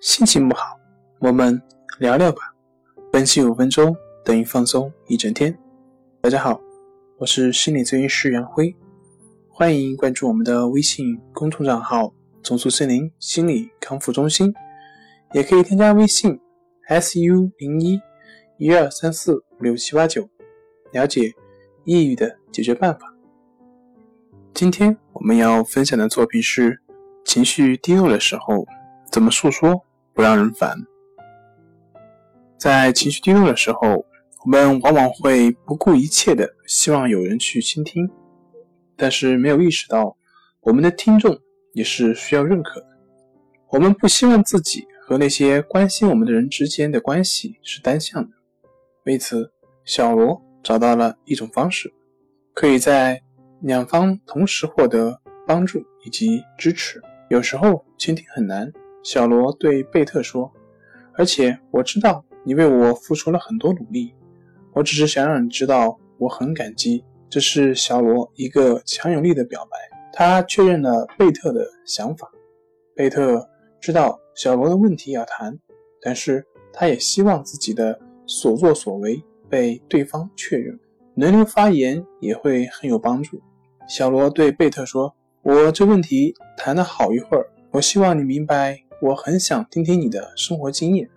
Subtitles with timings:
[0.00, 0.78] 心情不好，
[1.18, 1.60] 我们
[1.98, 2.38] 聊聊吧。
[3.10, 5.56] 分析五分钟等于放松一整天。
[6.20, 6.60] 大家好，
[7.16, 8.72] 我是心理咨询师杨辉，
[9.48, 12.14] 欢迎关注我们的微信公众账号
[12.44, 14.54] “重塑森林心理康复中心”，
[15.34, 16.38] 也可以添加微信
[16.88, 18.00] “su 零一
[18.56, 20.28] 一二三四五六七八九”，
[20.94, 21.34] 了解
[21.82, 23.12] 抑郁的解决办法。
[24.54, 26.80] 今天我们要分享的作品是：
[27.24, 28.64] 情绪低落的时候
[29.10, 29.82] 怎么诉说？
[30.18, 30.76] 不让人烦。
[32.58, 34.04] 在情绪低落的时候，
[34.44, 38.10] 我们往往会不顾一切的希望有人去倾听，
[38.96, 40.16] 但是没有意识到，
[40.62, 41.38] 我们的听众
[41.72, 42.86] 也是需要认可的。
[43.68, 48.30] 我们不希望自己和那些关心我们的人之间的关系是单向的。
[49.04, 49.52] 为此，
[49.84, 51.94] 小罗找到了一种方式，
[52.54, 53.22] 可以在
[53.60, 57.00] 两方同时获得帮助以及支持。
[57.30, 58.72] 有时候，倾听很难。
[59.02, 60.52] 小罗对贝特说
[61.16, 64.14] ：“而且我知道你为我付出了很多努力，
[64.72, 69.76] 我只是想让你知道我很感激。”这是小罗一个强有力的表白，
[70.14, 72.26] 他确认了贝特的想法。
[72.94, 73.46] 贝特
[73.80, 75.58] 知道小罗的问题要谈，
[76.00, 80.80] 但是他也希望自己的所作所为被对方确认，
[81.16, 83.40] 轮流发言也会很有帮助。
[83.86, 91.08] 小罗对贝特说：“我这问题谈了好一会儿，我希望你明白。”我很想听听你的生活经验，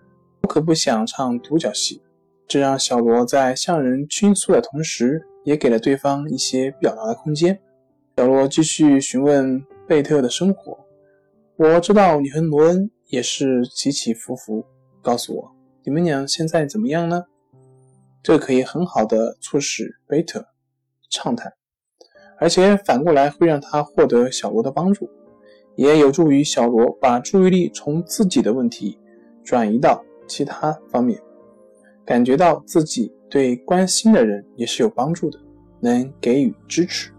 [0.42, 2.00] 我可不想唱独角戏。
[2.46, 7.58] 这让小罗在向人倾诉的同时，也给了对方一些表达的空间。
[8.16, 10.78] 小罗继续询问贝特的生活。
[11.56, 14.64] 我知道你和罗恩也是起起伏伏，
[15.02, 15.50] 告诉我
[15.82, 17.24] 你们俩现在怎么样呢？
[18.22, 20.46] 这可以很好的促使贝特
[21.10, 21.52] 畅谈，
[22.38, 25.10] 而且反过来会让他获得小罗的帮助。
[25.76, 28.98] 也有助于小罗把注意力从自己的问题
[29.42, 31.20] 转移到其他方面，
[32.04, 35.38] 感觉到自己对关心的人也是有帮助的，
[35.80, 37.10] 能给予支持。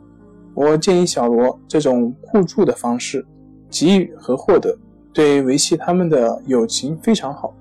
[0.55, 3.25] 我建议小罗这种互助的方式，
[3.69, 4.77] 给予和获得，
[5.11, 7.53] 对维系他们的友情非常好，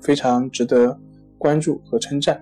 [0.00, 0.96] 非常值得
[1.36, 2.40] 关注和称赞。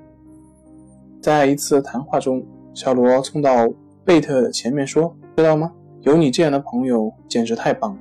[1.20, 3.66] 在一次谈话中，小罗冲到
[4.04, 5.72] 贝特前面说：“知道吗？”
[6.08, 8.00] 有你这样的朋友简直太棒了！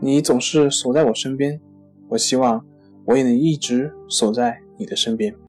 [0.00, 1.60] 你总是守在我身边，
[2.08, 2.64] 我希望
[3.04, 5.34] 我也能一直守在你的身边。